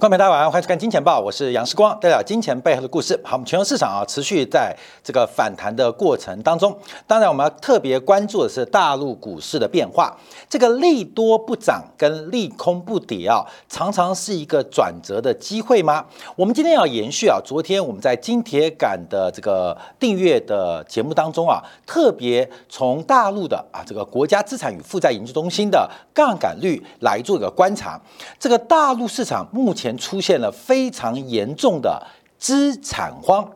[0.00, 3.20] 观众朋友大家晚上好，欢迎收看《金钱报》，我是杨世光，带来金钱背后的故事。
[3.24, 4.72] 好，我们全球市场啊，持续在
[5.02, 6.72] 这个反弹的过程当中。
[7.04, 10.16] 当然，我们要特别关注的是大陆股市的变化。
[10.48, 16.06] 这个利多不涨跟利空不跌啊，常常是一个转折的机会吗？
[16.36, 28.00] 我们今天要延续啊，昨天我们在金铁杆的这个订阅的节目当中啊，特别从大陆的啊这个国家资产与负债研究中心的杠杆率来做一个观察。
[28.38, 32.04] 这个大陆市场目前出现了非常严重的
[32.36, 33.48] 资产荒。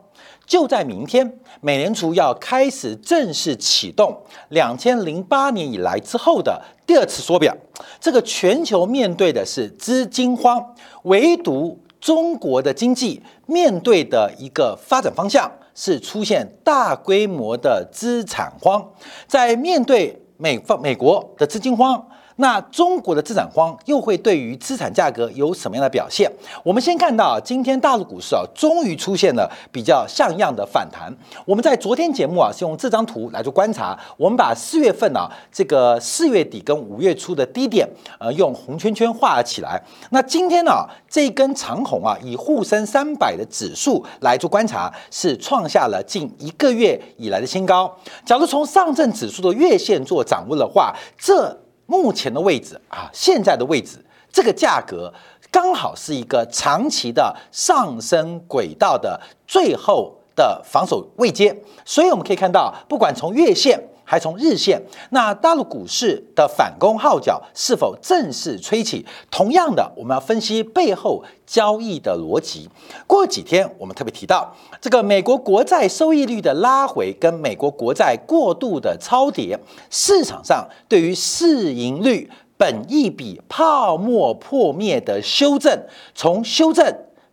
[0.45, 7.55] 就在明天，美联储要开始正式启动两千零八年以来之后的第二次缩表。
[7.99, 18.85] 这个全球面对的是资金荒，唯独中国的经济面对的一个发展方向是出现大规模的资产荒。
[19.25, 22.05] 在面对美方美国的资金荒。
[22.37, 26.31] 那中国的资产荒又会对于资产价格有什么样的表现？
[26.63, 31.13] 我们先看到今天大陆股市啊，终于出现了比较像样的反弹。
[31.45, 33.97] 我们在昨天节目啊，是用这张图来做观察。
[34.17, 37.87] 我们把四月份啊，这个四月底跟五月初的低点，
[38.19, 39.81] 呃，用红圈圈画了起来。
[40.09, 47.93] 那今天呢，这根长红啊，以沪深三百的指数来做观察，是创下了近一个月以来的新高。
[48.25, 55.13] 假如从上证指数的月线做掌握的话，这目前的位置啊，现在的位置，这个价格
[55.51, 63.79] 刚好是一个长期的上升轨道的最后的防守位阶，所以我们可以看到，不管从月线
[64.13, 69.03] 还从日线，那大陆股市的反攻号角是否正式吹起？
[69.31, 72.69] 同样的，我们要分析背后交易的逻辑。
[73.07, 79.59] 过几天，我们特别提到这个美国国债收益率的拉回，跟美国国债过度的超跌，
[79.89, 85.75] 市场上对于市盈率、本益比泡沫破灭的修正，
[86.13, 86.85] 从修正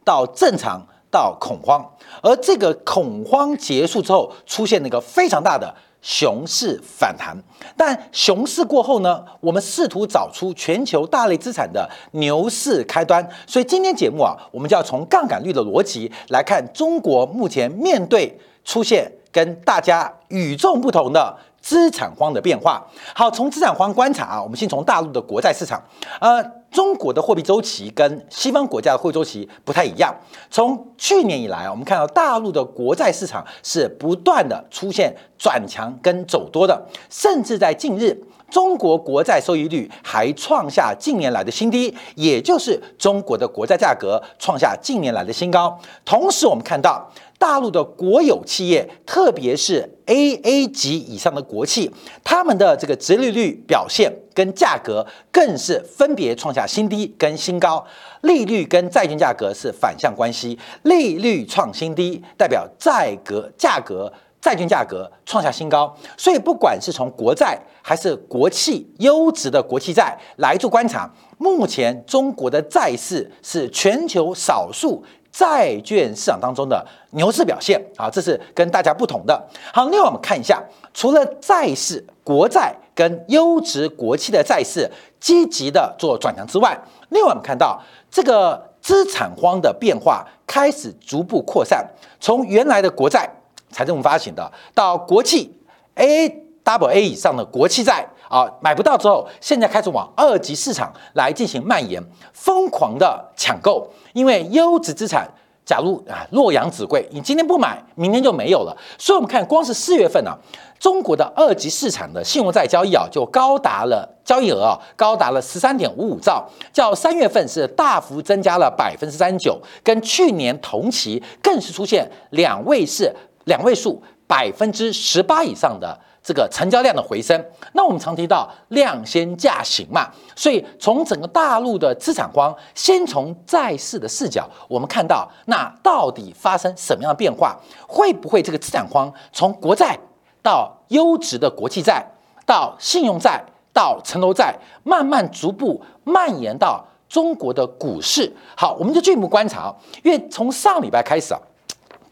[0.02, 0.80] 到正常
[1.10, 1.84] 到恐慌，
[2.22, 5.74] 而这个恐慌结束之后，出现了一个非常大的。
[6.02, 7.36] 熊市反弹，
[7.76, 9.24] 但熊市过后呢？
[9.40, 13.26] 我们试图找出全球大类资产的牛市开端。
[13.46, 21.36] 所以今天节目啊，我们就要从杠杆率的逻辑来看中国目前面对出现跟大家与众不同的。
[21.60, 22.84] 资产荒的变化，
[23.14, 25.82] 好，从资产荒观察啊，我们先从大陆的国债市场，
[26.20, 30.14] 呃，中国的货币周期跟西方国家的货币周期不太一样。
[30.50, 38.18] 从去年以来，我们看到大陆的国债市场是不断的出现转强跟走多的，甚至在近日，
[38.50, 45.78] 中国国债收益率还创下近年来的新低，也就是中国的国债价格创下近年来的新高。
[46.04, 47.10] 同时，我们看到。
[47.40, 51.90] 大陆的国有企业，特别是 AA 级以上的国企，
[52.22, 57.82] 他们的这个殖利率表现跟价格更是分别创下新低跟新高，
[58.20, 75.04] 利率跟债券价格是反向关系，利率创新低代表债格价格债券价格创下新高，所以不管是从国债还是国企优质的国企债来做观察，目前中国的债市是全球少数。
[75.32, 79.40] 债券市场当中的牛市表现啊，这是跟大家不同的。
[79.72, 80.60] 好，另外我们看一下，
[80.92, 84.90] 除了债市、国债跟优质国企的债市
[85.20, 86.76] 积极的做转强之外，
[87.10, 87.80] 另外我们看到
[88.10, 93.30] 这个资产荒的变化开始逐步扩散，从原来的国债
[93.70, 95.52] 财政部发行的，到国企
[95.94, 96.28] A
[96.64, 98.06] double A 以上的国企债。
[98.30, 102.00] 啊，买不到之后，现在开始往二级市场来进行蔓延，
[102.32, 103.84] 疯狂的抢购。
[104.12, 105.28] 因为优质资产，
[105.64, 108.76] 假如啊洛阳纸贵，你今天不买，明天就没有了。
[108.96, 110.30] 所以，我们看光是四月份呢，
[110.78, 123.12] 中国的二级市场的信用债交易啊，就高达了交易额啊，高达了十三点五五兆，较三月份是大幅增加了百分之三九，跟去年同期更是出现两位是
[123.44, 125.98] 两位数百分之十八以上的。
[126.22, 127.42] 这个成交量的回升，
[127.72, 130.06] 那我们常提到量先价行嘛，
[130.36, 137.58] 所以从整个大陆的资产荒，先从债市的视角，我们看到那到底发生什么样的变化？
[137.88, 139.98] 会不会这个资产荒从国债
[140.42, 142.06] 到优质的国际债，
[142.44, 143.42] 到信用债，
[143.72, 148.30] 到城投债，慢慢逐步蔓延到中国的股市？
[148.54, 151.40] 好，我们就进一步观察，因为从上礼拜开始啊。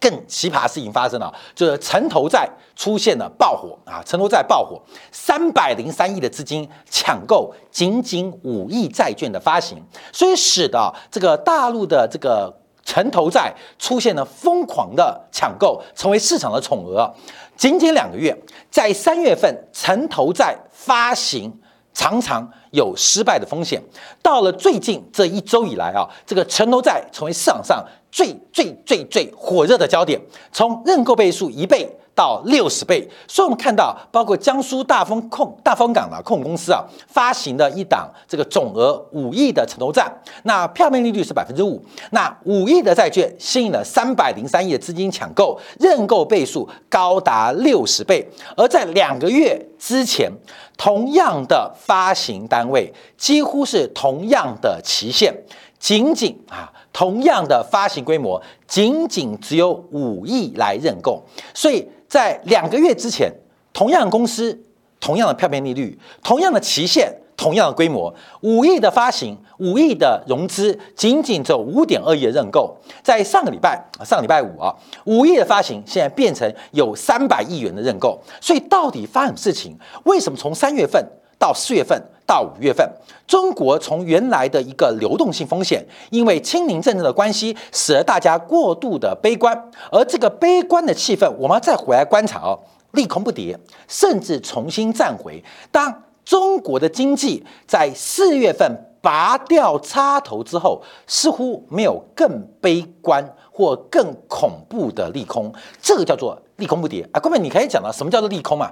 [0.01, 4.03] 更奇葩事情发生了，就是城投债出现了爆火啊！
[4.05, 4.81] 城投债爆火，
[5.11, 12.53] 三百零三亿的资金抢购仅仅五亿债券的发行，所以使得这个大陆的这个
[12.85, 17.13] 城投债出现了疯狂的抢购，成为市场的宠儿。
[17.57, 18.37] 仅仅两个月，
[18.71, 21.53] 在三月份城投债发行
[21.93, 23.83] 常常有失败的风险。
[24.23, 30.21] 到了最近这一周以来啊，这个城投债成为市场上最最最最火热的焦点，
[30.53, 31.89] 从认购倍数一倍。
[32.19, 40.13] 到六十倍，所以我们看到，包括江苏大丰控、大丰港的控股公司啊，发行的一档这个总额五亿的城投债，
[40.43, 48.29] 那票面利率是百分之五，那五亿的债券吸引了三百零三亿的资金抢购，认购倍数高达六十倍。
[48.57, 50.29] 而在两个月之前，
[50.77, 55.33] 同样的发行单位，几乎是同样的期限，
[55.79, 56.73] 仅仅啊。
[56.91, 61.23] 同样的发行规模，仅仅只有五亿来认购，
[61.55, 63.33] 所以在两个月之前，
[63.73, 64.59] 同样公司、
[64.99, 72.77] 同样的票面利率、同样的期限、同样的规模，五亿的发行、五亿的融资，仅仅只有五点二亿的认购。
[73.05, 78.19] 在上个礼拜，上个礼拜五啊，五亿的发行现在变成有三百亿元的认购。
[78.41, 79.79] 所以到底发生事情？
[80.05, 81.01] 为什么从三月份
[81.39, 82.03] 到四月份？
[82.27, 82.87] 到五月份，
[83.27, 92.61] 中国从原来的一个流动性风险，因为清明政策的关系，使得大家过度的悲观，而这个悲观的气氛，我们再回来观察哦，
[92.93, 93.59] 利空不跌，
[93.89, 95.43] 甚至重新站回。
[95.73, 98.71] 当中国的经济在四月份
[99.01, 105.51] 拔掉插头之后，似乎没有更悲观或更恐怖的利空，
[105.81, 107.19] 这个叫做利空不跌啊。
[107.19, 108.71] 各位，你可以讲到什么叫做利空嘛？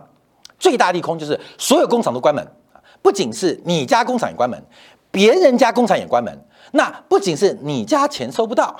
[0.58, 2.46] 最大利空就是所有工厂都关门。
[3.02, 4.60] 不仅是你家工厂也关门，
[5.10, 6.36] 别人家工厂也关门。
[6.72, 8.74] 那不仅是你家钱收不到，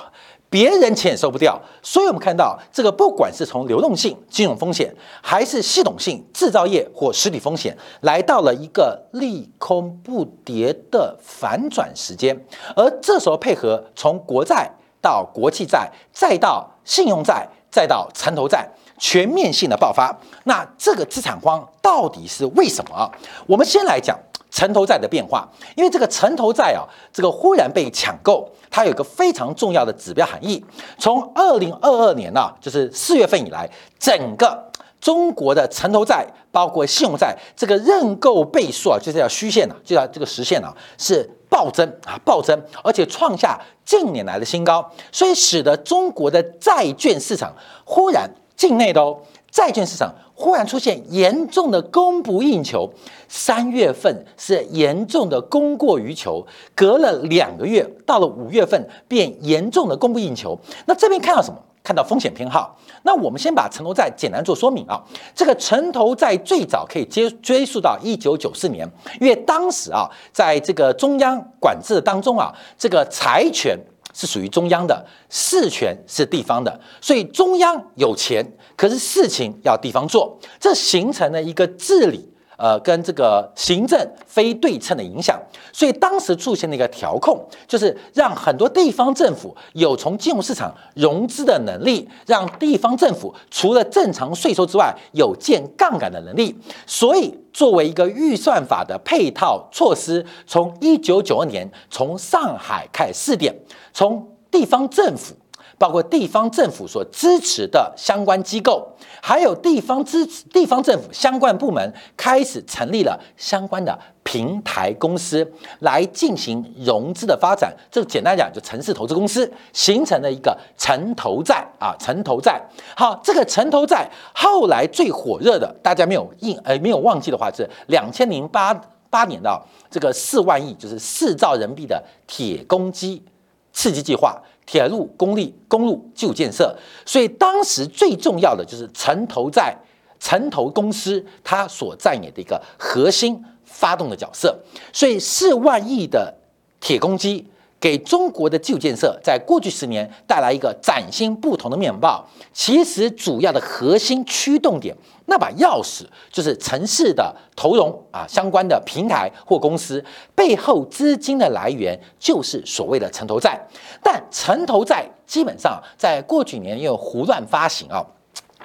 [0.49, 1.57] 别人钱也收不掉。
[1.81, 12.37] 所以，我们看到这个，不管是从流动性、金融风险，还是系统性制造业或实体风险，来到了一个利空不跌的反转时间。
[12.75, 14.69] 而这时候，配合从国债
[15.01, 18.69] 到国际债，再到信用债，再到城投债。
[18.97, 20.15] 全面性的爆发，
[20.45, 23.09] 那这个资产荒到底是为什么？
[23.45, 24.17] 我们先来讲
[24.49, 26.81] 城投债的变化，因为这个城投债啊，
[27.13, 30.63] 这个忽然被抢购，它有一个非常重要的指标含义。
[30.97, 47.53] 从二零二二年呢，就是四月份以来，整个中国的城投债，包括信用债，这个认购倍数啊，就是要虚线啊，就要这个实线啊，是暴增啊，暴增，而且创下近年来的新高，所以使得中国的债券市场
[47.85, 48.27] 忽然。
[48.57, 49.17] 境内的哦，
[49.49, 52.91] 债券市场忽然出现严重的供不应求，
[53.29, 56.45] 三月份是严重的供过于求，
[56.75, 60.57] 隔了两个月，到了五月份变严重的供不应求。
[60.87, 61.57] 那这边看到什么？
[61.83, 62.77] 看到风险偏好。
[63.03, 65.01] 那我们先把城投债简单做说明啊。
[65.33, 68.85] 这个城投债最早可以接追溯到一九九四年，
[69.21, 73.79] 因为当时啊，在这个中央管制当中啊，这个财权。
[74.17, 78.43] 是属于中央的，事权是地方的，所以中央有钱，
[78.75, 82.27] 可是事情要地方做，这形成了一个治理。
[82.57, 85.39] 呃，跟这个行政非对称的影响，
[85.71, 96.55] 所以当时出现了一个调控，就是让很多地方政府有从金融市场融资的能力，让地方政府除了正常税收之外，有建杠杆的能力。
[96.87, 103.55] 所以，作为一个预算法的配套措施，从一九九二年从上海开始试点，
[103.93, 105.35] 从地方政府。
[105.77, 108.87] 包括地方政府所支持的相关机构，
[109.21, 115.47] 还有地方支持地方政府相关部门，开始成立了相关的平台公司，
[115.79, 117.71] 来进行融资的发展。
[117.91, 122.59] 这个简单讲，就城市投资公司形成了一个城投债啊，城投债。
[122.95, 128.73] 好，这个城投债后来最火热的，大家没有印呃没有忘记的话，是两千零八
[129.11, 133.23] 八年的这个四万亿，就是四兆人民币的铁公鸡
[133.71, 134.41] 刺激计划。
[134.67, 139.75] 铁路、公立公路旧建设，所以当时最重要的就是城投在
[140.19, 144.59] 城投公司它所扮演的一个核心发动的角色，
[144.93, 146.31] 所以四万亿的
[146.79, 147.47] 铁公鸡。
[147.79, 152.25] 给中国的基础建设在过去十年带来一个崭新不同的面貌。
[152.51, 154.95] 其实主要的核心驱动点，
[155.27, 160.03] 那把钥匙就是城市的投融啊相关的平台或公司
[160.33, 163.59] 背后资金的来源，就是所谓的城投债。
[164.01, 168.03] 但城投债基本上在过去年又胡乱发行啊。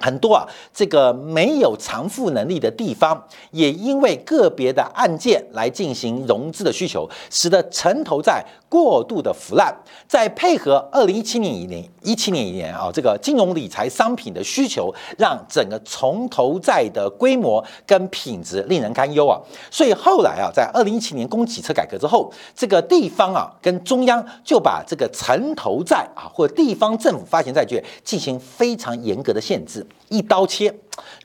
[0.03, 9.73] 很多啊，这个没有偿付能力的地方，也因为个别的案件来进行融资的需求，使得城投债过度的腐烂。
[10.05, 19.39] 再配合二零一七年一年一七年一年啊，这个金融理财商品的需求，让整个重投债的规模跟品质令人堪忧啊。
[19.71, 29.85] 所以后来啊，在二零一七年供给侧改革之后，这个地方啊跟中央就把这个城投债啊或地方政府发行债券进行非常严格的限制。
[30.09, 30.73] 一刀切，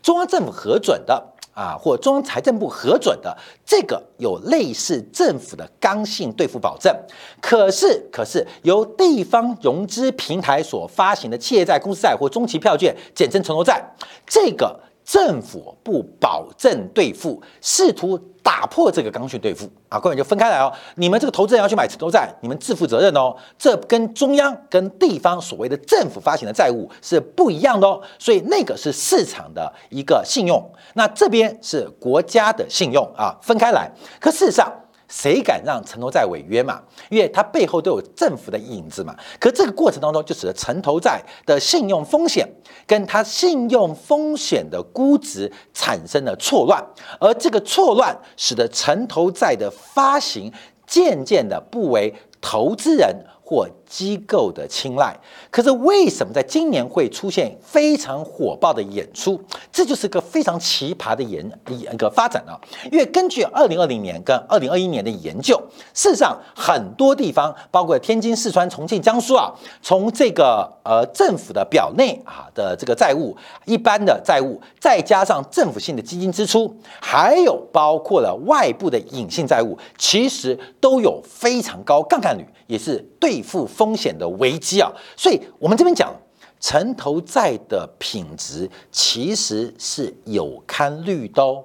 [0.03, 1.23] 中央政府核准的
[1.53, 6.95] 啊或中央财政部核准的这个有类似政府的刚性兑付保证，
[7.41, 13.85] 可是可是由地方融资平台所发行的企业债、公司债或中期票券，简称城投债，
[14.27, 14.81] 这个。
[15.09, 20.71] 政府不保证兑付，试图打破这个刚性兑付啊，各位就分开来哦。
[20.97, 23.35] 你们这个投资人要去买城投债，你们自负责任哦。
[23.59, 27.99] 这跟中央跟地方所谓的政府发行的债务是不一样的哦。
[28.19, 30.63] 所以那个是市场的一个信用，
[30.93, 33.91] 那这边是国家的信用啊，分开来。
[34.21, 34.71] 可事实上。
[35.09, 36.81] 谁敢让城投债违约嘛？
[37.09, 39.17] 因为它背后都有政府的影子嘛。
[39.41, 42.49] 可这个过程当中，就使得城投债的信用风险
[42.87, 46.85] 跟它信用风险的估值产生了错乱，
[47.19, 50.53] 而这个错乱使得城投债的发行
[50.87, 53.17] 渐渐的不为投资人。
[53.51, 55.17] 或机构的青睐，
[55.51, 59.41] 可是为什么在今年会出现非常火爆的演出？
[59.73, 62.53] 这就是个非常奇葩的研一个发展啊！
[62.93, 65.57] 因为根据二零二零年跟二零二一年的研究，
[65.95, 83.29] 事实上很多地方，包括天津、四川、重庆、江苏啊，从这个呃政府的表内啊的这个债务、一般的债务，再加上政府性的基金支出，还有包括了外部的隐性债务，其实都有非常高杠杆率，也是对。
[83.29, 86.13] 兑付风险的危机啊，所以我们这边讲，
[86.59, 91.63] 城投债的品质其实是有堪虑的哦，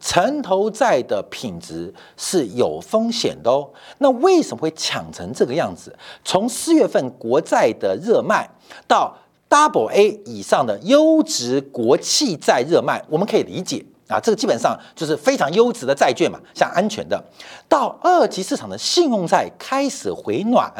[0.00, 3.70] 城投债的品质是有风险的哦。
[3.98, 5.96] 那为什么会抢成这个样子？
[6.24, 8.50] 从四月份国债的热卖
[8.88, 9.16] 到
[9.48, 13.86] Double A 以上的优质国企债热卖，我们可以理解。
[14.08, 17.22] 啊，这个基本上就是非常优质的债券嘛，像安全的。
[17.68, 20.72] 到二级市场的信用债开始回暖，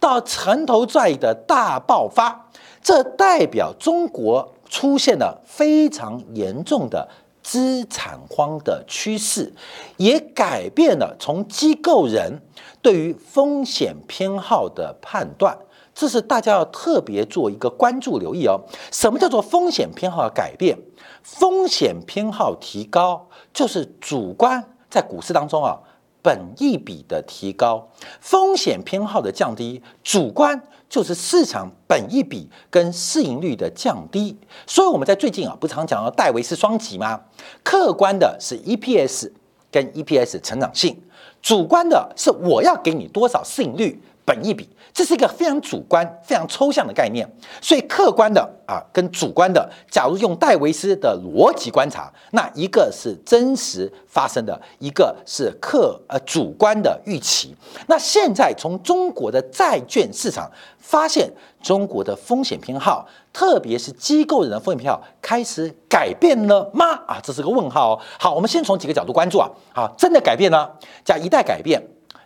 [0.00, 2.48] 到城投债的大爆发，
[2.82, 7.08] 这代表中国出现了非常严重的
[7.42, 9.52] 资产荒的趋势，
[9.96, 12.40] 也改变了从机构人
[12.82, 15.56] 对于风险偏好的判断。
[15.94, 18.60] 这是大家要特别做一个关注留意哦。
[18.90, 20.76] 什么叫做风险偏好的改变？
[21.24, 25.80] 风险偏好提高，就是主观在股市当中啊，
[26.22, 27.88] 本益比的提高；
[28.20, 34.38] 风险偏好的降低，主观就是市场本益比跟市盈率的降低。
[34.66, 37.22] 所以我们在最近啊，不常讲到戴维斯双极吗？
[37.62, 39.32] 客观的是 EPS
[39.72, 41.02] 跟 EPS 成长性，
[41.40, 44.02] 主观的是我要给你多少市盈率。
[44.24, 57.54] 本一比，这是一个非常主观、非常抽象的概念，所以客观的啊跟主观的，假如用戴维斯的逻辑观察，那一个是真实发生的，一个是客呃主观的预期。
[57.86, 61.30] 那现在从中国的债券市场发现，
[61.62, 66.92] 中国的风险偏好，特别是机构人的风险偏好开始改变了吗？
[67.06, 68.00] 啊，这是个问号。
[68.18, 69.50] 好，我们先从几个角度关注啊。
[69.74, 70.70] 好，真的改变呢？
[71.04, 71.82] 假一代改变。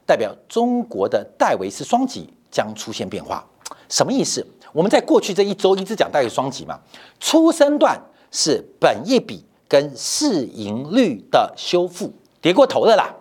[0.09, 3.45] 代表中国的戴维斯双极将出现变化，
[3.91, 4.43] 什么意思？
[4.73, 6.81] 我们在过去这一周一直讲戴维斯双极嘛，
[7.21, 8.01] 初升段
[8.31, 12.11] 是本益比跟市盈率的修复，
[12.41, 13.15] 跌过头了啦，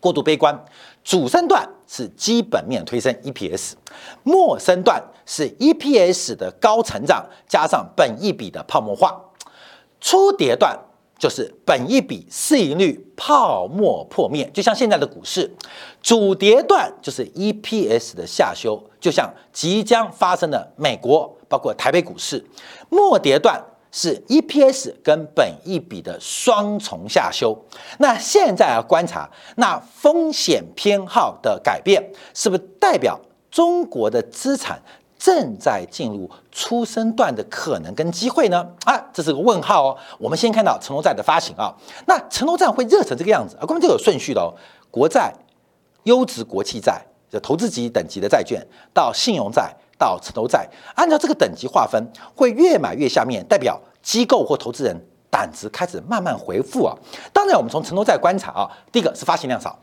[0.00, 0.64] 过度悲观。
[1.04, 3.74] 主升段是基本面推升 EPS，
[4.24, 9.20] 末升段是 EPS 的高成长加上本益比的泡沫化，
[10.00, 10.76] 初跌段。
[11.18, 15.50] 就是本一比市盈率泡沫破灭，就像现在的股市
[16.00, 22.44] 主跌段就是 EPS 的下修，就像即将发生的美国包括台北股市
[22.88, 23.60] 末跌段
[23.90, 27.58] 是 EPS 跟本一比的双重下修。
[27.98, 33.18] 那现在要观察那风险偏好的改变，是不是代表
[33.50, 34.80] 中国的资产？
[35.18, 38.64] 正在进入出生段的可能跟机会呢？
[38.84, 39.98] 啊，这是个问号哦。
[40.18, 41.74] 我们先看到承诺债的发行啊，
[42.06, 44.54] 那承诺债会热成这个样子啊，关键就有顺序的哦。
[44.90, 45.34] 国债、
[46.04, 52.00] 优质国企债、就投资级等级的债券，到信用债，到承诺债，按照这个等级划分，
[52.36, 54.96] 会越买越下面，代表机构或投资人
[55.28, 56.96] 胆子开始慢慢回复啊。
[57.32, 59.78] 当然，我们从承诺债观察啊，第一个是发行量少，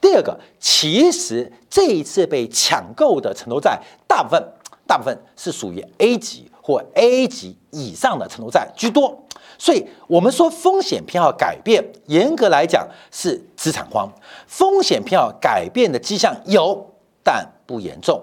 [0.00, 4.42] 第二个其实这一次被抢购的承诺债大部分。
[4.88, 9.22] 大部分是属于 A 级或 A 级以上的城投债居多，
[9.58, 14.10] 所以我们说风险偏好改变，严格来讲是资产荒。
[14.46, 16.86] 风险偏好改变的迹象有，
[17.22, 18.18] 但不严重，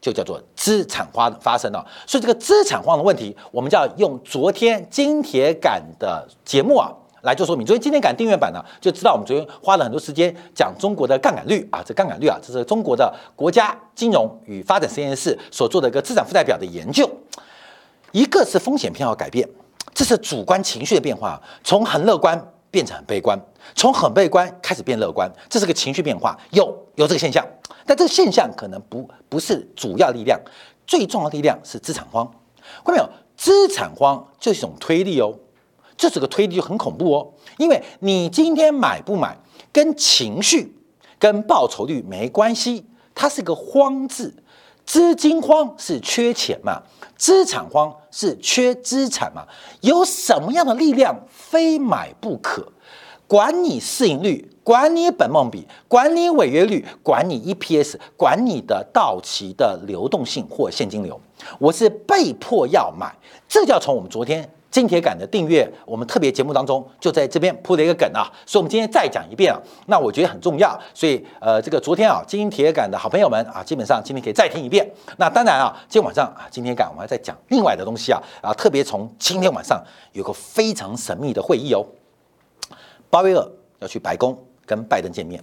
[0.00, 1.86] 就叫做资产荒发生了。
[2.04, 6.92] 所以这个资产荒的问题，我们就要用昨天金铁杆的节目啊。
[7.22, 17.08] 来做说明，昨天今天赶订阅版呢，就知道我们昨天花了很多时间讲中国的杠杆率啊，这杠杆率啊，这是中国的国家金融与发展实验室所做的一个资产负债表的研究。
[18.12, 19.48] 一个是风险偏好改变，
[19.92, 23.38] 这是主观情绪的变化，从很乐观变成很悲观，
[23.74, 27.44] 从很悲观开始变乐观，这是个情绪变化，有有这个现象，
[27.84, 30.40] 但这个现象可能不不是主要力量，
[30.86, 32.24] 最重要的力量是资产荒，
[32.84, 33.08] 看到没有？
[33.36, 35.32] 资产荒就是一种推力哦，
[35.98, 37.28] 这是个推力就很恐怖哦，
[37.58, 39.36] 因为你今天买不买
[39.72, 40.74] 跟情绪
[41.18, 44.32] 跟报酬率没关系，它是个荒字，
[44.86, 46.80] 资金荒是缺钱嘛，
[47.16, 49.44] 资产荒是缺资产嘛，
[49.80, 52.72] 有什么样的力量非买不可？
[53.26, 61.20] 管你市盈率，管你本梦比，管你违约率，管你 EPS，管你的到期的流动性或现金流，
[61.58, 63.14] 我是被迫要买。
[63.46, 69.58] 这叫从我们昨天金铁杆的订阅，我们特别节目当中就在这边铺了一个梗啊，所以我们今天再讲一遍啊。
[69.86, 74.86] 那我觉得很重要，所以呃，这个昨天啊，金铁杆的好朋友们啊，基本上今天可以再听一遍。
[75.16, 79.82] 那当然啊，今天晚上啊，金铁杆我们要再讲另外的东西啊啊，特别从今天晚上
[80.12, 81.84] 有个非常神秘的会议哦。
[83.08, 85.42] 鲍威尔要去白宫跟拜登见面，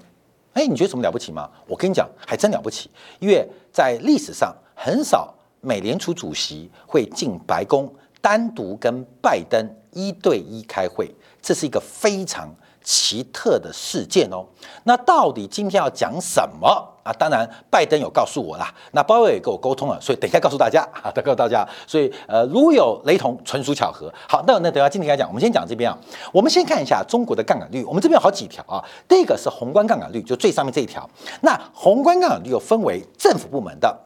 [0.53, 1.49] 哎，你觉得什么了不起吗？
[1.65, 7.91] 我跟你讲，还真了不起，因为在历史上很少美联储主席会进白宫
[8.25, 11.13] 单独跟拜登一对一开会，
[11.43, 12.49] 这是一个非常。
[12.87, 14.45] 奇特的事件哦，
[14.83, 16.67] 那到底今天要讲什么
[17.03, 17.11] 啊？
[17.13, 21.67] 当然，拜登有告诉我啦，那鲍威尔也跟我沟通了，所以等一下告诉大家啊， 再告诉大家。
[21.87, 24.13] 所以呃，如有雷同，纯属巧合。
[24.29, 25.97] 好，那那等下今天来讲，我们先讲这边啊。
[26.31, 28.77] 我们先看一下中国的杠杆率，我们这边有好几条啊。
[29.07, 31.09] 第一个是宏观杠杆率，就最上面这一条。
[31.41, 33.99] 那宏观杠杆率又分为政府部门的、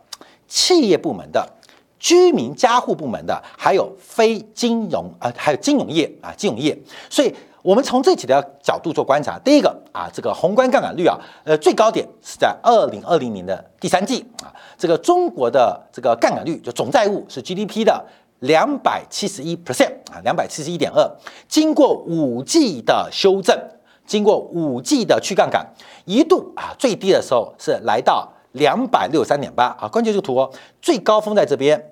[0.48, 1.46] 企业部门的、
[2.00, 6.76] 居民加户部门的，还有非金融啊，还有金融业啊，金融业。
[7.10, 7.32] 所以。
[7.62, 14.48] 我们从这几条角度做观察，第一个啊，这个宏观杠杆率啊，呃，最高点是在二零二零年的第三季啊，
[14.78, 18.02] 这个中国的这个杠杆率就总债务是 GDP 的
[18.40, 21.06] 两百七十一 percent 啊，两百七十一点二，
[21.50, 23.62] 经过五 G 的修正，
[24.06, 25.68] 经过五 G 的去杠杆，
[26.06, 31.92] 一度啊最低的时候是来到两百六十三点八啊，关键这个图哦，最高峰在这边。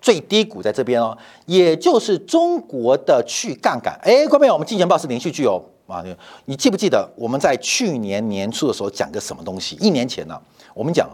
[0.00, 3.96] 最低谷在这边哦，也就是中国的去杠杆。
[4.02, 6.04] 哎，各位，我们金钱豹是连续剧哦啊！
[6.46, 9.76] 你记不记得我们在去年年初的时候讲个什么东西？
[9.76, 10.36] 一年前呢，
[10.74, 11.08] 我们讲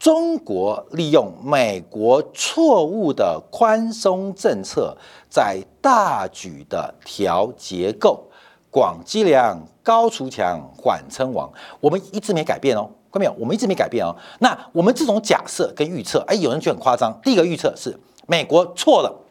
[0.00, 4.96] 中国利用美国错误的宽松政策，
[5.30, 8.24] 在大举的调结构，
[8.68, 11.48] 广积粮，高筑墙，缓称王。
[11.78, 14.14] 我们一直没改变哦，没有，我们一直没改变啊。
[14.40, 17.18] 那我们这种假设跟预测，哎，有人觉得很夸张。
[17.22, 17.98] 第一个预测是。
[18.26, 19.23] 美国错了，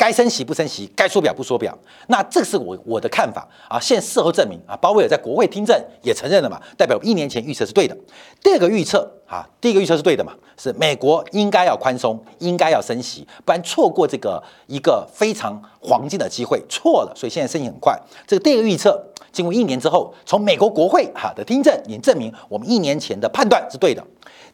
[0.00, 1.76] 该升息不升息，该缩表不缩表。
[2.06, 3.78] 那这是我我的看法啊。
[3.78, 7.94] 现事后证明啊，鲍威尔在国会听证也承认了嘛，代表一年前预测是对的。
[8.42, 17.12] 第二个预测啊，第一个预测是对的嘛，是美国应该要宽松，应该要升息，不然错过这个一个非常黄金的机会，错了。
[17.14, 17.94] 所以现在升息很快。
[18.26, 18.98] 这个第二个预测，
[19.30, 24.02] 经过一年之后，从美国国会哈的听证也证明我们一年前的判断是对的。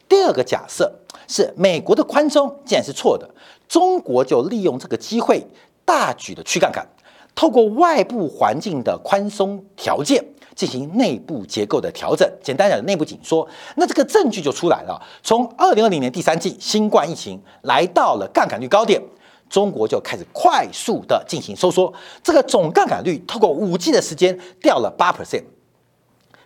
[0.08, 0.92] 第二个假设
[1.28, 3.28] 是美国的宽松既然是错的。
[3.68, 5.46] 中国就利用这个机会
[5.84, 6.86] 大举的去杠杆，
[7.34, 10.24] 透过外部环境的宽松条件
[10.54, 12.26] 进行内部结构的调整。
[12.42, 13.46] 简单讲，内部紧缩。
[13.76, 15.00] 那这个证据就出来了。
[15.22, 19.02] 从二零二零年第三季新冠疫情来到了杠杆率高点，
[19.50, 21.92] 中国就开始快速的进行收缩。
[22.22, 25.44] 这个总杠杆率透过五 G 的时间掉了八 percent，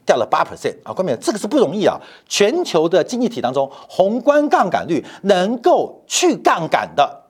[0.04, 0.92] 掉了八 percent 啊！
[0.92, 2.00] 关键这个是不容易啊。
[2.28, 7.22] 全球的经济体当中，宏观杠杆率能够去杠杆的。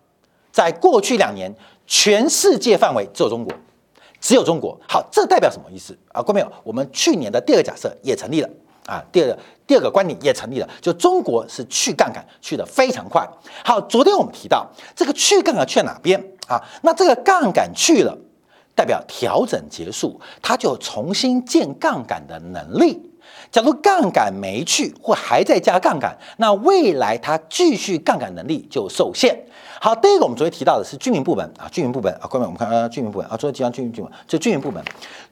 [0.53, 1.55] 在过去两年，
[1.87, 3.53] 全世界范围只有中国，
[4.21, 4.79] 只有中国。
[4.89, 6.23] 好，这代表什么意思啊？
[6.23, 8.49] 各位，我们去年的第二个假设也成立了
[8.87, 13.25] 啊，第二个第二个观点也成立了，就中国是去杠杆去的非常快。
[13.65, 16.61] 好，昨天我们提到这个去杠杆去哪边啊？
[16.83, 18.17] 那这个杠杆去了，
[18.81, 22.99] 代表调整结束，它就重新建杠杆的能力。
[23.53, 29.39] 假如杠杆没去或还在加杠杆，那未来它继续杠杆能力就受限。
[29.83, 34.83] 好，第一个我们昨天提到的是居民部门啊，居民部门啊，各位我们看啊，居民部门啊，昨天提到居民部门，就居民部门，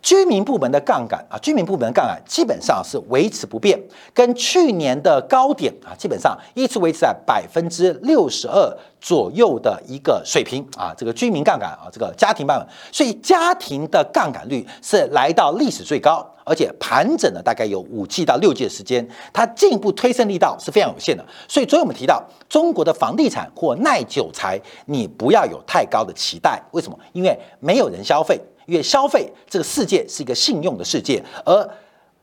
[0.03, 3.81] 居民部门的杠杆啊，居民部门的杠杆基本上是维持不变，
[4.13, 16.27] 跟去年的高点啊，基本上一直维持在百分之六十二左右的一个水平啊，这个居民杠杆啊，这个家庭版本，所以家庭的杠杆率是来到历史最高。
[16.45, 21.23] 而且盘整了大概有五季到六季的时间，它进一步推升力道是非常有限的。
[21.47, 26.59] 所以昨天我们提到中国的房地产或耐久财，你不要有太高的期待。
[26.71, 26.99] 为什么？
[27.13, 31.71] 因为没有人消费，因为消费这个世界是一个信用的世界，而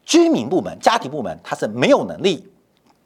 [0.03, 2.43] 居民部门、家庭部门它是没有能力。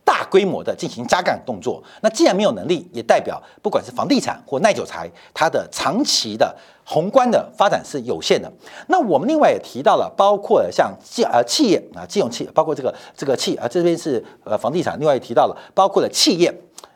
[0.10, 1.84] 大规模的进行加杠杆动作。
[2.02, 8.52] 那既然没有能力，也代表不管是房地产或耐久材，它的长期的宏观的发展是有限的。
[8.88, 16.52] 那我们另外也提到了，包括像企呃企业啊，金融企业，包括这个这个企啊，这边是呃房地产，另外也提到了包括了企业。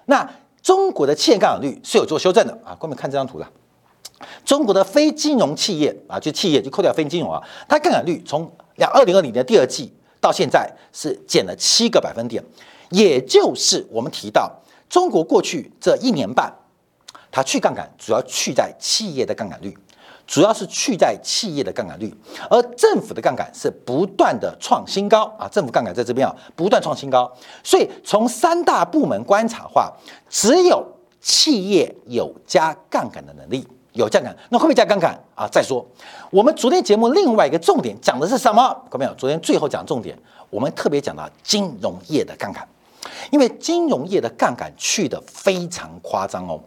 [0.05, 0.27] 那
[0.63, 3.47] 中国的企业杠杆率是有做修正的啊，观众看这张图了。
[4.43, 12.43] 中国的非金融企业啊，就企业就扣掉非金融啊，它杠杆率从两二零二零年第二季到现在是减了七个百分点，
[12.93, 14.49] 也就是我们提到
[14.87, 16.53] 中国过去这一年半，
[17.31, 19.75] 它去杠杆主要去在企业的杠杆率，
[20.25, 22.13] 主要是去在企业的杠杆率，
[22.49, 27.29] 而政府的杠杆是不断的创新高啊，政府杠杆在这边啊不断创新高，
[27.63, 29.91] 所以从三大部门观察话，
[30.29, 30.85] 只有
[31.19, 33.67] 企业有加杠杆的能力。
[33.93, 35.47] 有杠杆，那会不会加杠杆啊？
[35.51, 35.85] 再说，
[36.31, 38.63] 我们昨天节目另外一个重点讲的是什么？
[38.89, 39.13] 看到没有？
[39.13, 40.17] 昨天最后讲重点，
[40.49, 42.67] 我们特别讲到金融业的杠杆，
[43.31, 46.59] 因为金融业的杠杆去的非常夸张哦。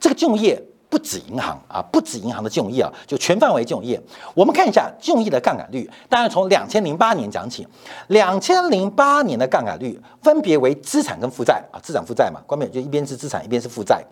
[0.00, 4.00] 这个金融业不止银行啊，不止银行的金融业啊，就全范围金融业。
[4.32, 7.66] 我们看一下金融业的杠杆率，当然从两千零八年讲起，
[8.08, 14.02] 两千零八年的杠杆率分别为资产跟负债啊，资产负债嘛，关键就一边是资产，一边是负债。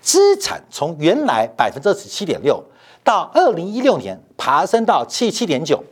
[0.00, 2.62] 资产从原来百分之二十七点六，
[3.04, 5.82] 到二零一六年爬升到七七点九，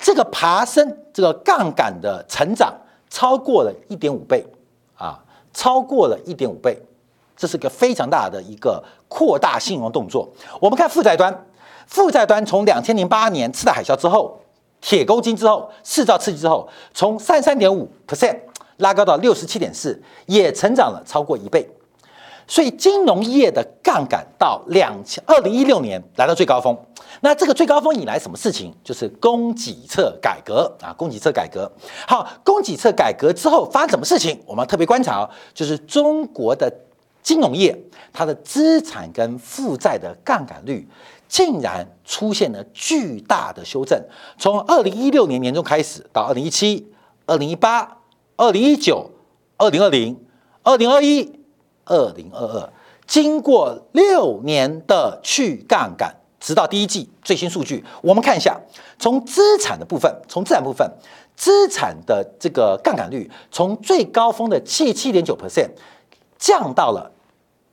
[0.00, 2.72] 这个爬升，这个杠杆的成长
[3.14, 4.44] 超过了一点五倍
[4.96, 5.22] 啊，
[5.52, 6.76] 超过了一点五倍，
[7.36, 10.28] 这是个非常大的一个扩大信用动作。
[10.60, 11.46] 我们看负债端，
[11.86, 14.40] 负债端从两千零八年次贷海啸之后，
[14.80, 18.36] 铁钩金之后，四兆刺激之后，从三三点五 percent
[18.78, 21.70] 拉高到六十七点四，也成长了超过一倍。
[22.46, 26.76] 所以金融业的杠杆到两千二零一六年来到最高峰，
[27.20, 28.72] 那这个最高峰以来什么事情？
[28.84, 31.70] 就是供给侧改革啊，供给侧改革。
[32.06, 34.38] 好，供给侧改革之后发生什么事情？
[34.46, 36.70] 我们要特别观察哦，就是中国的
[37.22, 37.74] 金融业
[38.12, 40.86] 它的资产跟负债的杠杆率
[41.26, 43.98] 竟然出现了巨大的修正。
[44.38, 46.92] 从二零一六年年中开始，到二零一七、
[47.24, 47.96] 二零一八、
[48.36, 49.10] 二零一九、
[49.56, 50.20] 二零二零、
[50.62, 51.43] 二零二一。
[51.84, 52.70] 二零二二，
[53.06, 58.58] 经过六年的去杠杆，直到第一季最新数据，我们看一下，
[58.98, 60.90] 从资产的部分，从资产部分，
[61.36, 65.70] 资产的这个杠杆率从最高峰的七七点九 percent
[66.38, 67.12] 降到了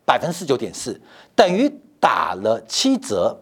[0.06, 1.00] 百分之四九点四，
[1.36, 3.42] 等于打了七折，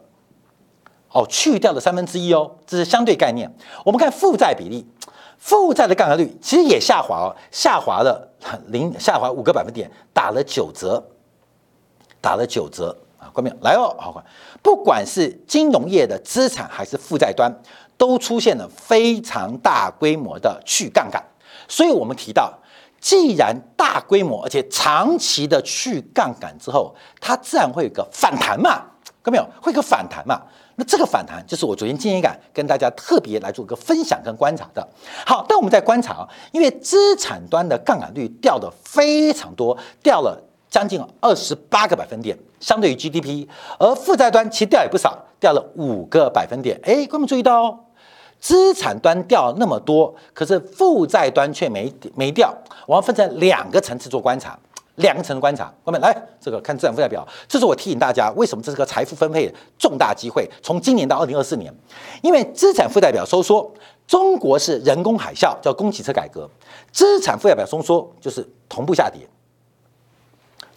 [1.11, 3.51] 哦，去掉了三分之一哦，这是相对概念。
[3.83, 4.85] 我们看负债比例。
[5.39, 8.29] 负债的杠杆率其实也下滑哦，下滑了
[8.67, 11.03] 零，下滑五个百分点，打了九折，
[12.21, 13.31] 打了九折啊！
[13.33, 13.55] 关没有？
[13.61, 14.23] 来哦，好，
[14.61, 17.51] 不管是金融业的资产还是负债端，
[17.97, 21.23] 都出现了非常大规模的去杠杆。
[21.67, 22.53] 所以我们提到，
[22.99, 28.83] 既然大规模而且长期的去杠杆之后，它自然会有个反弹嘛？
[29.29, 29.47] 看没有？
[29.61, 30.41] 会个反弹嘛？
[30.75, 34.87] 那这个反弹就是我昨天经验感跟大家特别来做个分享跟观察的。
[35.25, 46.79] 好，但我们在观察啊，因为资产端的杠杆率掉的非常多，掉了将近二十八个百分点，相对于 GDP，而负债端其实掉也不少，掉了五个百分点。
[46.83, 47.79] 哎，观众注意到哦，
[48.39, 52.55] 资产端掉那么多，可是负债端却没没掉。
[52.87, 54.57] 我要分成两个层次做观察。
[54.99, 60.49] 两层观察，后面来这个看资产负债表，这是我提醒大家，为什么这是个财富分配重大机会？
[60.61, 61.73] 从今年到二零二四年，
[62.21, 63.69] 因为资产负债表收缩，
[64.05, 66.49] 中国是人工海啸，叫供给侧改革，
[66.91, 69.21] 资产负债表收缩就是同步下跌，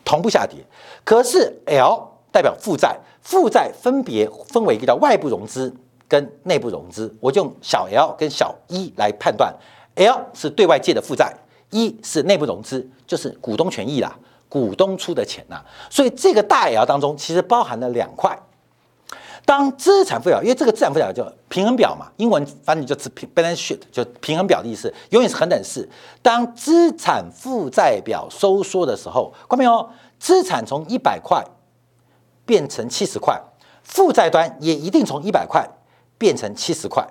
[0.05, 0.59] 同步下跌。
[1.05, 5.75] 可是 L 代表负债，负债分别分为一个叫外部融资
[6.07, 9.53] 跟内部融资，我就用小 l 跟小一来判断
[9.97, 11.35] ，L 是对外借的负债。
[11.73, 14.17] 一是内部融资，就是股东权益啦，
[14.49, 18.39] 股东出的钱呐，所以这个大 L 当中其实包含了两块。
[19.45, 25.89] 当资产负债表，因为这个资产负债表叫平衡表嘛，英文翻译就是 balance sheet，就平衡表的意思，永远是恒等式。
[26.23, 29.91] 当资产负债表收缩的时候，看没有？
[30.21, 31.45] 资产从一百块
[32.47, 33.43] 变成七十块，
[33.83, 35.69] 负债端也一定从一百块
[36.17, 37.05] 变成七十块。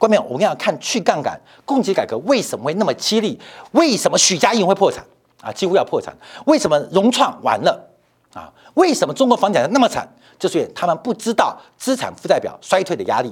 [0.00, 3.38] 关面，我们要看去杠杆、供给改革为什么会那么激励？
[3.72, 5.04] 为什么许家印会破产
[5.42, 5.52] 啊？
[5.52, 6.16] 几乎要破产？
[6.46, 7.86] 为什么融创完了
[8.32, 8.50] 啊？
[8.72, 10.08] 为什么中国房产那么惨？
[10.38, 13.30] 就是因为他们不知道资产负债表衰退的压力。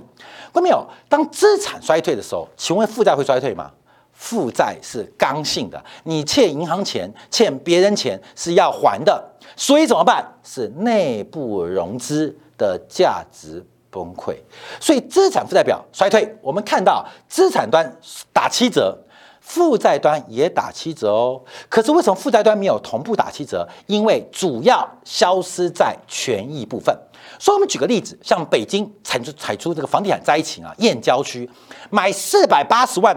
[0.53, 0.87] 关没有？
[1.09, 3.71] 当资产衰退的时候，请问负债会衰退吗？
[4.13, 9.25] 负债是刚性的，你欠银行钱、欠别人钱是要还的，
[9.57, 10.23] 所以怎么办？
[10.45, 13.65] 是内部融资的价值。
[13.91, 14.37] 崩溃，
[14.81, 17.97] 所以资产负债表衰退，我们看到资产端
[18.33, 18.97] 打七折，
[19.41, 21.41] 负债端也打七折哦。
[21.69, 23.67] 可是为什么负债端没有同步打七折？
[23.87, 26.97] 因为主要消失在权益部分。
[27.39, 31.49] 所以，我们举个例子，像北京产出产出这个房地产灾情啊，燕郊区
[31.89, 33.17] 买四百八十万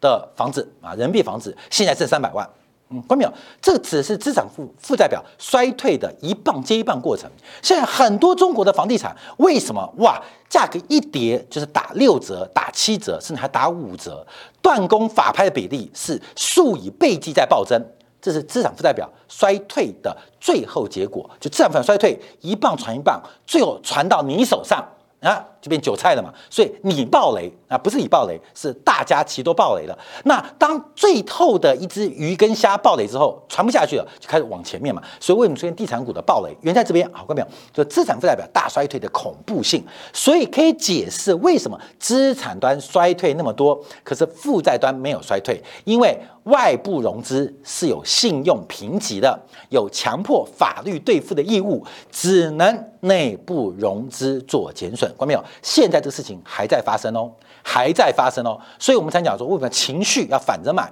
[0.00, 2.48] 的房子啊，人民币房子，现在剩三百万。
[2.90, 3.32] 嗯，关没有？
[3.60, 7.30] 这只是资产负负债表衰退的一棒接一棒过程。
[7.62, 14.26] 现在很多中国的房地产为什么哇，价格一跌就是打六折、打七折，甚至还打五折？
[14.62, 17.78] 断供法拍的比例是数以倍计在暴增，
[18.22, 21.28] 这是资产负债表衰退的最后结果。
[21.38, 24.82] 就资产负债衰退一棒传一棒，最后传到你手上。
[25.20, 29.98] 啊，就变韭菜了嘛，所以你爆雷啊，不是你爆雷，是大家其实都爆雷了。
[30.24, 35.02] 那当最后的一只鱼跟虾爆雷之后，传不下去了，就开始往前面嘛。
[35.20, 36.56] 所以为什么出现地产股的爆雷？
[36.62, 37.48] 原在这边，好看没有？
[37.72, 46.18] 就资产负债表大衰退的恐怖性，所以可以解释为什么资产端衰退那么多，可是负债端没有衰退，因为。
[46.44, 55.12] 外部融资是有信用评级的，有强迫法律兑付的义务，只能内部融资做减损。
[55.18, 55.44] 关没有？
[55.62, 57.30] 现在这个事情还在发生哦，
[57.62, 60.90] 还在发生哦，所以我们才讲说，为什么情绪要反着买？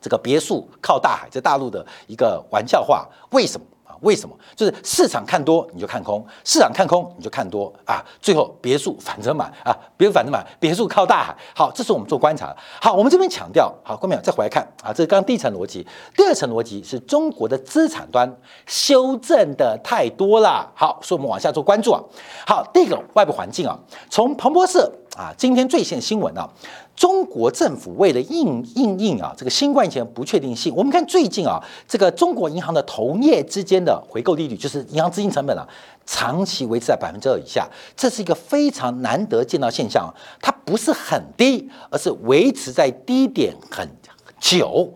[0.00, 3.66] 这个别墅靠大海，在大陆的一个玩笑话，为什么？
[4.00, 4.36] 为什么？
[4.56, 8.04] 就是市场看多你就看空，市场看空你就看多啊！
[8.20, 11.36] 最后别墅反着买啊，别墅反着买，别墅靠大海。
[11.54, 12.54] 好，这是我们做观察。
[12.80, 15.86] 好，我们这边强调，好，观众再回来看啊，这是刚第一层逻辑。
[16.16, 18.30] 第二层逻辑是中国的资产端
[18.66, 20.70] 修正的太多了。
[20.74, 22.00] 好，所以我们往下做关注啊。
[22.46, 26.48] 好，第一个外部环境啊，从彭博社啊今天最新新闻啊。
[26.96, 35.66] 中国政府为了应应应啊这个新冠疫情不确定性，我们看最近啊这个中国银行的同业之间的回购利率，就是银行资金成本啊，
[36.06, 40.12] 长期维持在百分之二以下，这是一个非常难得见到现象。
[40.40, 43.88] 它不是很低，而是维持在低点很
[44.38, 44.92] 久，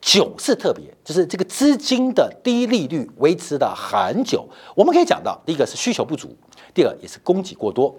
[0.00, 4.48] 久是特别，就是这个资金的低利率维持了很久。
[4.74, 6.36] 我们可以讲到，第一个是需求不足，
[6.74, 7.94] 第二也是供给过多。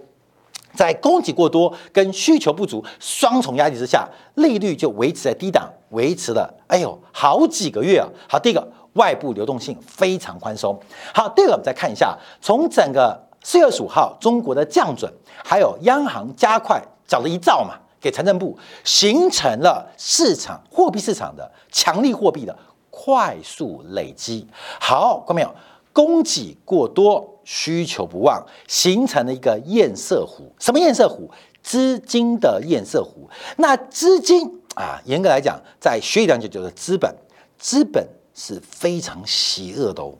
[0.76, 8.06] 在供给过多跟需求不足双重压力之下，利率就维持在低档，维持了哎呦好几个月啊。
[8.28, 10.78] 好，第一个外部流动性非常宽松。
[11.14, 15.12] 好，第二个我们再看一下，从整个四月十五号中国的降准，
[15.42, 22.56] 还有央行加快缴了一兆嘛给财政部，形成了市场货币市场的强力货币的
[22.90, 24.46] 快速累积。
[24.80, 25.54] 好，看到没有？
[25.92, 30.52] 供给过多，需求不旺，形成了一个堰塞湖。
[30.58, 31.30] 什么堰塞湖？
[31.62, 33.30] 资金的堰塞湖。
[33.56, 37.14] 那资金啊，严格来讲，在学理上就叫做资本。
[37.56, 38.04] 资本
[38.34, 40.12] 是非常邪恶的哦，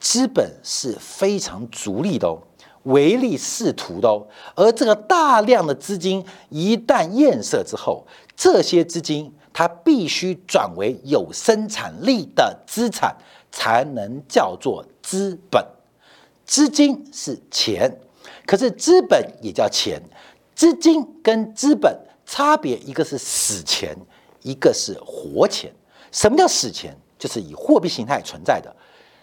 [0.00, 2.38] 资本是非常逐利的哦，
[2.84, 4.26] 唯利是图的哦。
[4.54, 13.14] 而这个大量的资金一旦堰塞之后，这些资金它必须转为有生产力的资产。
[13.56, 15.64] 才能叫做资本，
[16.44, 17.90] 资金是钱，
[18.46, 20.00] 可是资本也叫钱。
[20.54, 23.96] 资金跟资本差别，一个是死钱，
[24.42, 25.72] 一个是活钱。
[26.12, 26.96] 什么叫死钱？
[27.18, 28.74] 就是以货币形态存在的。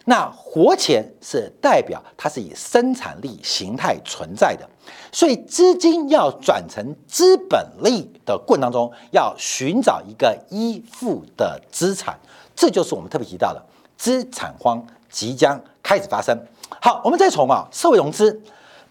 [0.04, 4.68] 那活钱是代表它是以生产力形态存在的。
[5.12, 12.20] 所以资金要转成资本力的过程当中，要寻找一个依附的资产，
[12.56, 13.64] 这就是我们特别提到的。
[13.96, 16.38] 资产荒即将开始发生。
[16.80, 18.42] 好，我们再从啊社会融资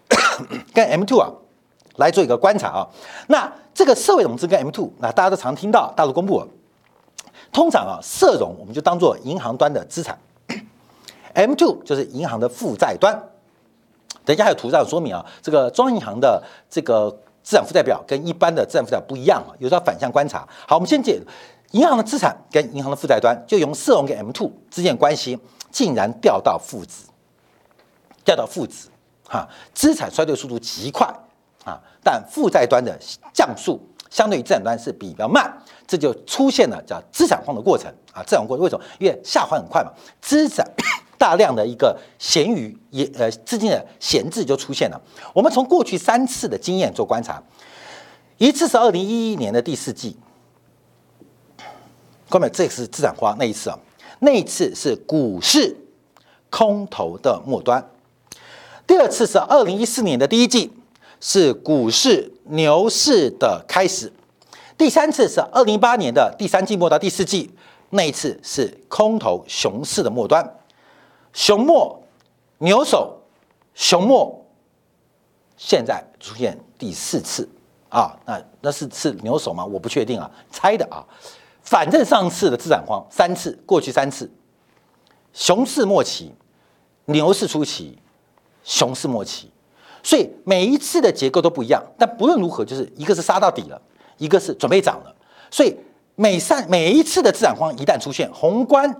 [0.75, 1.31] 跟 M two 啊
[1.97, 2.89] 来做一个观察啊。
[3.29, 6.47] 那这个社会融资跟 M two，那大家都常听到大陆公布，
[7.53, 10.19] 通常啊社融我们就当做银行端的资产，
[11.35, 13.21] M two 就是银行的负债端。
[14.25, 17.11] 等一下还有图上说明啊，这个中央银行的这个
[17.43, 20.47] 资产负债表跟一般的资产负债表不一样啊，有时候反向观察。
[20.69, 21.21] 好，我们先解。
[21.73, 25.39] 银行的资产跟银行的负债端，就用社融跟 M two 之间关系，
[25.71, 27.05] 竟然掉到负值，
[28.25, 28.89] 掉到负值，
[29.25, 31.07] 哈，资产衰退速度极快
[31.65, 32.99] 啊，但负债端的
[33.33, 33.81] 降速
[34.11, 35.53] 相对于资产端是比较慢，
[35.87, 38.85] 这就出现了叫资产荒的过程啊，资产过程为什么？
[38.99, 40.67] 因为下滑很快嘛，资产
[41.17, 45.01] 大量的一个闲余也呃资金的闲置就出现了。
[45.35, 47.43] 我们从过去三次的经验做观察，
[48.39, 50.17] 一次是二零一一年的第四季。
[52.31, 53.79] 各位，这是资产花那一次啊，
[54.21, 55.77] 那一次是股市
[56.49, 57.83] 空头的末端；
[58.91, 60.69] 第二次是二零一四年的第一季，
[61.21, 64.09] 是股市牛市的开始；
[64.77, 67.55] 第三次是二零一八年的第三季末到第四季，
[67.91, 70.57] 那一次是空头熊市的末端。
[71.33, 72.03] 熊末、
[72.59, 73.17] 牛首、
[73.75, 74.45] 熊末，
[75.57, 77.49] 现在出现第四次
[77.91, 79.65] 啊，那那是是牛首吗？
[79.65, 81.07] 我不确定啊，猜的啊。
[81.63, 84.29] 反正上次的资产荒三次，过去三次，
[85.33, 86.35] 熊市末期、
[87.05, 87.97] 牛市初期、
[88.63, 89.51] 熊市末期，
[90.03, 91.83] 所以每一次的结构都不一样。
[91.99, 93.81] 但不论如何，就是一个是杀到底了，
[94.19, 95.15] 一个是准备涨了。
[95.51, 95.77] 所以
[96.17, 98.95] 每上每一次的资产荒一旦出现，宏观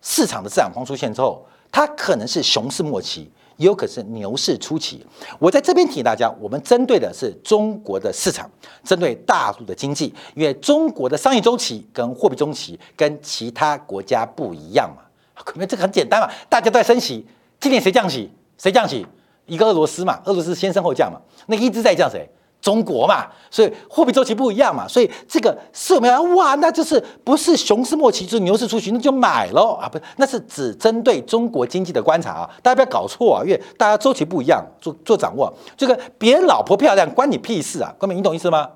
[0.00, 3.30] 市场的资产荒出现之后，它可能是熊市末期。
[3.56, 5.06] 也有可能是牛市初期。
[5.38, 8.50] 我在这边提醒大家，我们针对的是中国的市场，
[8.82, 15.04] 针对大陆的经济，因为中国的商业周期跟货币周期跟其他国家不一样嘛。
[15.44, 17.24] 可能这个很简单嘛，大家都在升息，
[17.60, 18.28] 今年谁降息？
[18.58, 19.06] 谁降息？
[19.46, 22.28] 一个俄罗斯嘛，俄罗斯先升后降嘛，那一直在降谁？
[22.62, 35.52] 中国嘛，所以货币周期不一样嘛，所以这个是我们哇，那就是不是熊市末期就是牛市初期，那就买喽啊，不，那是只针对中国经济的观察啊，大家不要搞错啊，因为大家周期不一样，做做掌握。
[35.76, 38.66] 这个别人老婆漂亮关你屁事啊，关明你懂意思吗？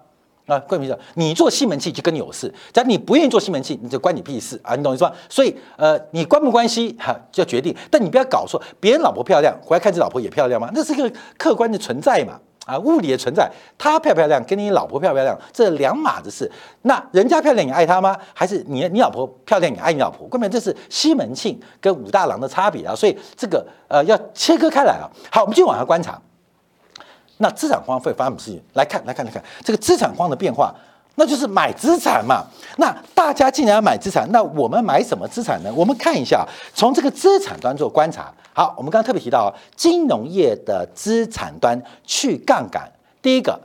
[0.49, 5.13] 啊，关明意思，你做西门庆就跟你有事，假如你不愿意做西门庆，你就关你屁事啊，你懂意思吧？
[5.29, 10.71] 所以呃，你关不关系哈就决定，但你不要搞错，别人老婆漂亮回来看这老婆也漂亮吗？
[10.75, 12.41] 那是一个客观的存在嘛。
[12.67, 16.53] 啊，物理的存在，她漂不漂亮，跟你老婆漂不漂亮，这两码子事。
[16.83, 18.15] 那人家漂亮，你爱她吗？
[18.35, 20.29] 还是你你老婆漂亮，你爱你老婆？
[20.29, 22.95] 根本这是西门庆跟武大郎的差别啊！
[22.95, 25.09] 所以这个呃要切割开来啊。
[25.33, 26.21] 好，我们继续往下观察。
[27.39, 28.63] 那资产荒会发生什么事情？
[28.75, 30.75] 来看，来看，来看这个资产荒的变化。
[31.21, 32.45] 那就是买资产嘛。
[32.77, 35.73] 那大家既然要买资产，那我们买什么资产呢？
[35.75, 38.33] 我们看一下，从这个资产端做观察。
[38.53, 42.89] 好，我们刚刚特别提到，金融业的资产端去杠杆，
[43.21, 43.61] 第一个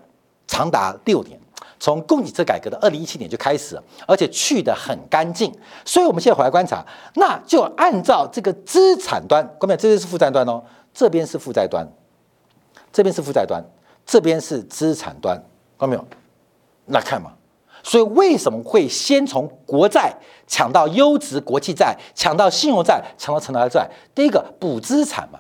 [0.48, 1.40] 长达六年，
[1.80, 5.54] 从供给侧改革的二零一七年就开始了，而且去的很干净。
[5.86, 6.84] 所以我们现在回来观察，
[7.14, 11.88] 那就按照这个资产端，各位，这边是负债端哦，这边是负债端，
[12.94, 13.62] 这边是负债端，
[14.06, 15.36] 这边是资产端，
[15.78, 16.06] 看到没有？
[16.86, 17.34] 那看嘛。
[17.84, 20.16] 所以为什么会先从国债
[20.48, 23.90] 抢到优质国际债，抢到信用债，抢到成长债？
[24.16, 25.40] 第一个补资产嘛，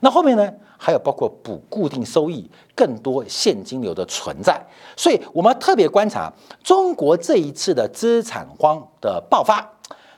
[0.00, 0.50] 那后面呢？
[0.80, 4.64] 还有包括补固定收益，更多现金流的存在。
[4.96, 9.68] 所以我们特别观察中国这一次的资产荒的爆发，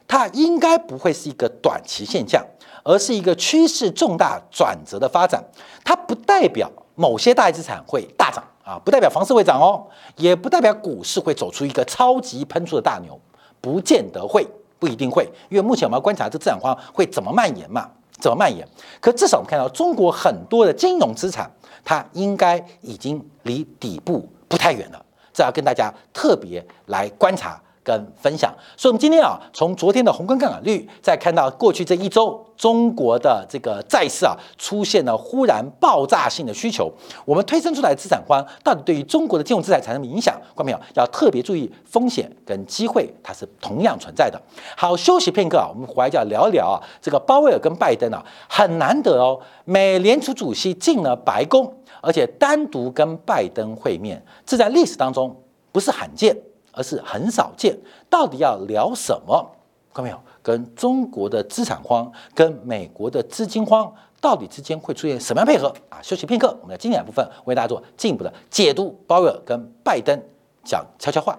[0.06, 2.44] 它应该不会是一个短期现象，
[2.82, 5.42] 而是一个趋势重大转折的发展。
[5.84, 8.42] 它不代表某些大资产会大涨。
[8.62, 9.84] 啊，不代表房市会涨哦，
[10.16, 13.18] 也不代表股市会走出一个超级喷出的大牛，
[13.60, 14.46] 不见得会，
[14.78, 17.90] 不一定会，因为目前我们要观察这资产荒会怎么蔓延嘛，
[18.20, 18.64] 怎么蔓延？
[19.00, 21.50] 可至少我们看到中国很多的金融资产，
[21.84, 27.60] 它应该已经离底部不太远了，这要跟大家特别来观察。
[27.82, 36.92] 跟分享，所以我们今天啊，从昨天的宏观杠杆率，再看到过去这一周中国的这个债市啊，出现了忽然爆炸性的需求，
[37.24, 40.34] 我们推升出来的资产荒到底对于中国的金融资产产生影响？
[40.54, 44.40] 观众朋友要特别注意风险跟机会，它是同样存在的。
[44.76, 55.34] 好，休息片刻啊，我们回来就要聊一聊啊，这个鲍威尔跟拜登啊，很难得哦，美联储主席进了白宫，而且单独跟拜登会面，这在历史当中
[55.72, 56.36] 不是罕见。
[56.72, 57.76] 而是很少见，
[58.08, 59.50] 到底要聊什么？
[59.92, 60.20] 看到没有？
[60.42, 65.74] 跟中国的资产荒，跟美国的资金荒，到底之间会出现什么样配合？
[65.88, 68.98] 啊，休息片刻，我们的经典部分为大家做进一步的解读。
[69.06, 70.18] 鲍威尔跟拜登
[70.64, 71.38] 讲悄悄话。